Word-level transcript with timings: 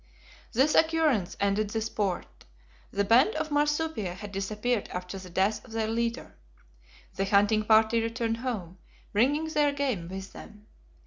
This 0.51 0.73
occurrence 0.73 1.37
ended 1.39 1.69
the 1.69 1.79
sport. 1.79 2.45
The 2.89 3.03
band 3.03 3.35
of 3.35 3.49
marsupia 3.51 4.15
had 4.15 4.31
disappeared 4.31 4.89
after 4.91 5.19
the 5.19 5.29
death 5.29 5.63
of 5.63 5.73
their 5.73 5.87
leader. 5.87 6.37
The 7.17 7.25
hunting 7.25 7.63
party 7.65 8.01
returned 8.01 8.37
home, 8.37 8.79
bringing 9.13 9.45
their 9.49 9.71
game 9.71 10.07
with 10.07 10.33
them. 10.33 10.65